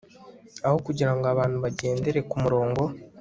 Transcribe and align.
Aho 0.65 0.77
kugira 0.85 1.11
ngo 1.15 1.25
abantu 1.33 1.57
bagendere 1.63 2.19
ku 2.29 2.35
murongo 2.43 2.81